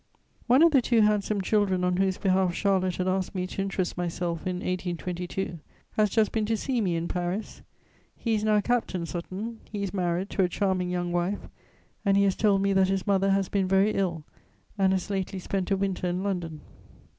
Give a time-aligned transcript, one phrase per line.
[0.47, 3.99] One of the two handsome children on whose behalf Charlotte had asked me to interest
[3.99, 5.59] myself, in 1822,
[5.91, 7.61] has just been to see me in Paris:
[8.15, 11.47] he is now Captain Sutton; he is married to a charming young wife,
[12.03, 14.23] and he has told me that his mother has been very ill
[14.75, 16.61] and has lately spent a winter in London.